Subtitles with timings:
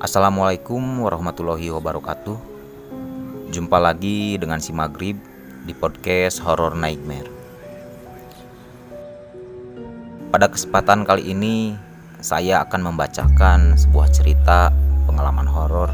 [0.00, 2.40] Assalamualaikum warahmatullahi wabarakatuh.
[3.52, 5.20] Jumpa lagi dengan si Maghrib
[5.68, 7.28] di podcast Horror Nightmare.
[10.32, 11.76] Pada kesempatan kali ini
[12.24, 14.72] saya akan membacakan sebuah cerita
[15.04, 15.92] pengalaman horor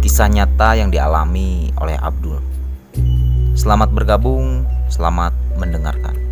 [0.00, 2.40] Kisah nyata yang dialami oleh Abdul.
[3.52, 6.27] Selamat bergabung, selamat mendengarkan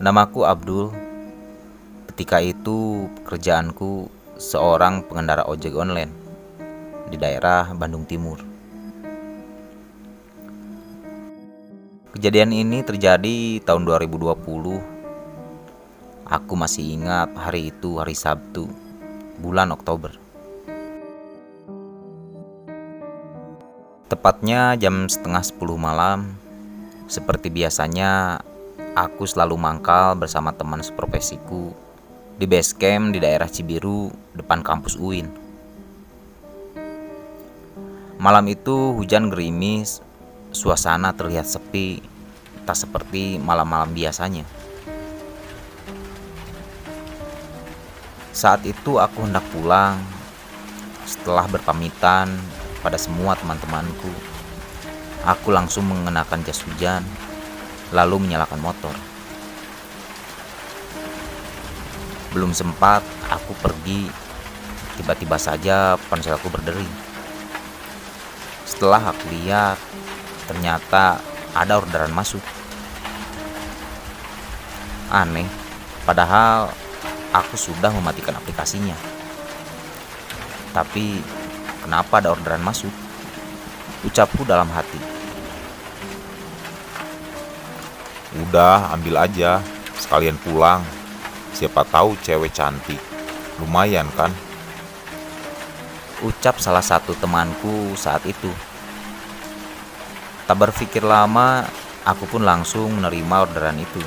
[0.00, 0.88] Namaku Abdul.
[2.08, 4.08] Ketika itu pekerjaanku
[4.40, 6.08] seorang pengendara ojek online
[7.12, 8.40] di daerah Bandung Timur.
[12.16, 14.80] Kejadian ini terjadi tahun 2020.
[16.32, 18.72] Aku masih ingat hari itu hari Sabtu,
[19.36, 20.16] bulan Oktober.
[24.08, 26.40] Tepatnya jam setengah sepuluh malam,
[27.04, 28.40] seperti biasanya
[28.94, 31.70] aku selalu mangkal bersama teman seprofesiku
[32.40, 35.30] di base camp di daerah Cibiru depan kampus UIN.
[38.20, 40.04] Malam itu hujan gerimis,
[40.52, 42.04] suasana terlihat sepi,
[42.68, 44.44] tak seperti malam-malam biasanya.
[48.36, 50.00] Saat itu aku hendak pulang
[51.08, 52.28] setelah berpamitan
[52.84, 54.12] pada semua teman-temanku.
[55.24, 57.04] Aku langsung mengenakan jas hujan
[57.90, 58.94] lalu menyalakan motor.
[62.30, 64.06] Belum sempat aku pergi,
[64.94, 66.90] tiba-tiba saja ponselku berdering.
[68.62, 69.74] Setelah aku lihat,
[70.46, 71.18] ternyata
[71.50, 72.42] ada orderan masuk.
[75.10, 75.50] Aneh,
[76.06, 76.70] padahal
[77.34, 78.94] aku sudah mematikan aplikasinya.
[80.70, 81.18] Tapi
[81.82, 82.94] kenapa ada orderan masuk?
[84.06, 85.19] Ucapku dalam hati.
[88.30, 89.58] Udah, ambil aja.
[89.98, 90.86] Sekalian pulang.
[91.50, 93.02] Siapa tahu cewek cantik.
[93.58, 94.30] Lumayan kan?
[96.22, 98.52] Ucap salah satu temanku saat itu.
[100.46, 101.66] Tak berpikir lama,
[102.06, 104.02] aku pun langsung menerima orderan itu.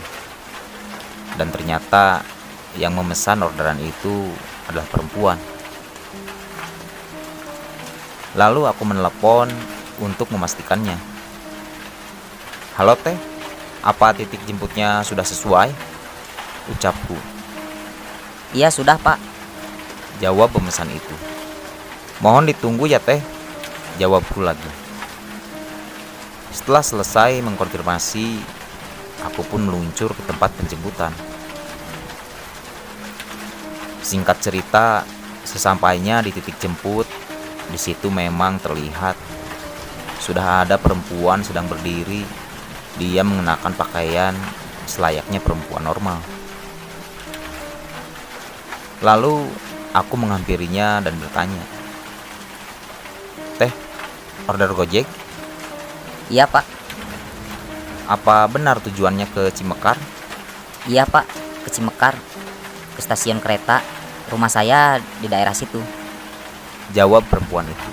[1.35, 2.23] Dan ternyata
[2.79, 4.31] yang memesan orderan itu
[4.69, 5.37] adalah perempuan.
[8.33, 9.49] Lalu aku menelepon
[10.01, 10.97] untuk memastikannya.
[12.73, 13.13] Halo teh,
[13.83, 15.67] apa titik jemputnya sudah sesuai?
[16.71, 17.19] Ucapku.
[18.55, 19.19] Iya sudah pak.
[20.23, 21.15] Jawab pemesan itu.
[22.23, 23.19] Mohon ditunggu ya teh.
[23.99, 24.71] Jawabku lagi.
[26.55, 28.39] Setelah selesai mengkonfirmasi,
[29.27, 31.11] aku pun meluncur ke tempat penjemputan.
[33.99, 35.03] Singkat cerita,
[35.43, 37.09] sesampainya di titik jemput,
[37.67, 39.19] di situ memang terlihat
[40.23, 42.23] sudah ada perempuan sedang berdiri
[43.01, 44.37] dia mengenakan pakaian
[44.85, 46.19] selayaknya perempuan normal.
[49.01, 49.49] Lalu
[49.91, 51.63] aku menghampirinya dan bertanya,
[53.57, 53.71] "Teh,
[54.47, 55.07] order Gojek?"
[56.31, 56.65] Iya, Pak.
[58.07, 59.99] Apa benar tujuannya ke Cimekar?
[60.87, 61.27] Iya, Pak.
[61.67, 62.15] Ke Cimekar.
[62.95, 63.83] Ke stasiun kereta.
[64.31, 65.83] Rumah saya di daerah situ.
[66.95, 67.87] Jawab perempuan itu.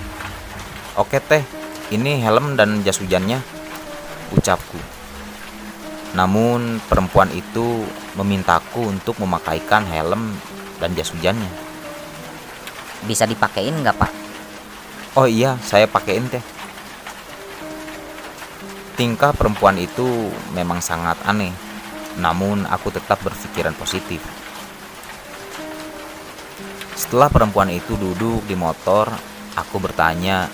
[0.95, 1.43] Oke, Teh.
[1.91, 3.43] Ini helm dan jas hujannya
[4.35, 4.79] ucapku.
[6.15, 7.87] Namun perempuan itu
[8.19, 10.35] memintaku untuk memakaikan helm
[10.83, 11.51] dan jas hujannya.
[13.07, 14.13] Bisa dipakein nggak pak?
[15.15, 16.43] Oh iya, saya pakein teh.
[18.99, 21.55] Tingkah perempuan itu memang sangat aneh,
[22.21, 24.21] namun aku tetap berpikiran positif.
[26.93, 29.09] Setelah perempuan itu duduk di motor,
[29.57, 30.53] aku bertanya,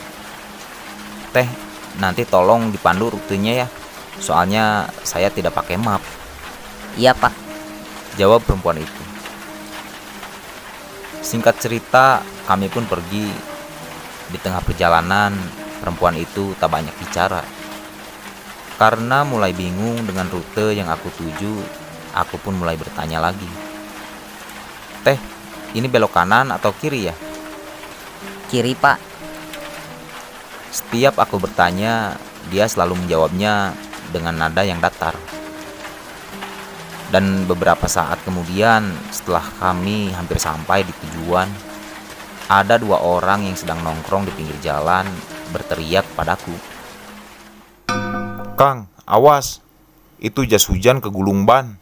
[1.34, 1.65] "Teh,
[2.00, 3.68] nanti tolong dipandu rutenya ya.
[4.16, 6.00] Soalnya saya tidak pakai map.
[6.96, 7.32] Iya pak.
[8.16, 9.02] Jawab perempuan itu.
[11.20, 13.28] Singkat cerita kami pun pergi.
[14.26, 15.36] Di tengah perjalanan
[15.78, 17.44] perempuan itu tak banyak bicara.
[18.76, 21.84] Karena mulai bingung dengan rute yang aku tuju
[22.16, 23.48] aku pun mulai bertanya lagi.
[25.04, 25.20] Teh
[25.76, 27.14] ini belok kanan atau kiri ya?
[28.48, 29.15] Kiri pak
[30.76, 32.20] setiap aku bertanya,
[32.52, 33.72] dia selalu menjawabnya
[34.12, 35.16] dengan nada yang datar.
[37.08, 41.48] Dan beberapa saat kemudian, setelah kami hampir sampai di tujuan,
[42.52, 45.08] ada dua orang yang sedang nongkrong di pinggir jalan
[45.48, 46.52] berteriak padaku.
[48.60, 49.64] Kang, awas.
[50.20, 51.80] Itu jas hujan kegulung ban.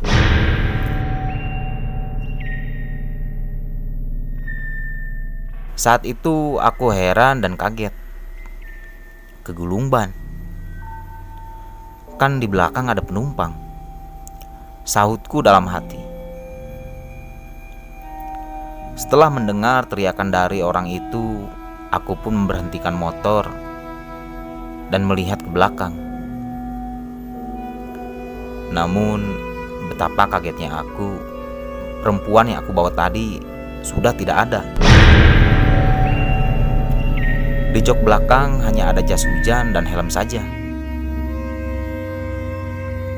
[5.74, 8.03] Saat itu aku heran dan kaget.
[9.44, 10.08] Kegulung ban.
[12.16, 13.52] Kan di belakang ada penumpang.
[14.88, 16.00] Sahutku dalam hati.
[18.96, 21.44] Setelah mendengar teriakan dari orang itu,
[21.92, 23.44] aku pun memberhentikan motor
[24.88, 25.92] dan melihat ke belakang.
[28.72, 29.28] Namun,
[29.92, 31.20] betapa kagetnya aku,
[32.00, 33.44] perempuan yang aku bawa tadi
[33.84, 34.64] sudah tidak ada.
[37.74, 40.38] Di jok belakang hanya ada jas hujan dan helm saja.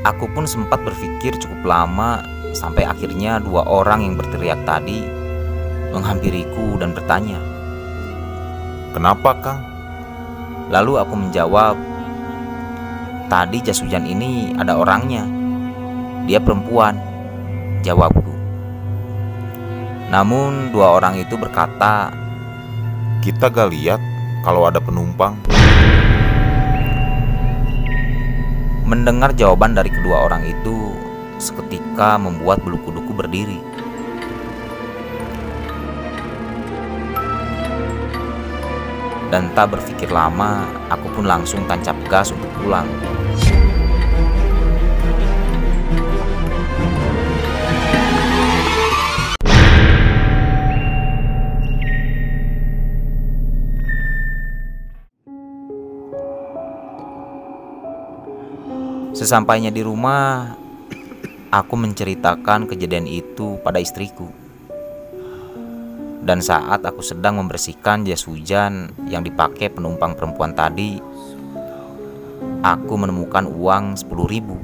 [0.08, 2.24] Aku pun sempat berpikir cukup lama
[2.56, 5.04] sampai akhirnya dua orang yang berteriak tadi
[5.92, 7.36] menghampiriku dan bertanya.
[8.96, 9.60] Kenapa, Kang?
[10.72, 11.76] Lalu aku menjawab,
[13.28, 15.28] "Tadi jas hujan ini ada orangnya.
[16.24, 16.96] Dia perempuan."
[17.84, 18.32] Jawabku.
[20.08, 22.08] Namun dua orang itu berkata,
[23.20, 23.98] Kita gak lihat
[24.46, 25.34] kalau ada penumpang.
[28.86, 30.94] Mendengar jawaban dari kedua orang itu
[31.42, 33.58] seketika membuat bulu kuduku berdiri.
[39.34, 42.86] Dan tak berpikir lama, aku pun langsung tancap gas untuk pulang.
[59.16, 60.52] Sesampainya di rumah,
[61.48, 64.28] aku menceritakan kejadian itu pada istriku.
[66.20, 71.00] Dan saat aku sedang membersihkan jas hujan yang dipakai penumpang perempuan tadi,
[72.60, 74.60] aku menemukan uang 10 ribu.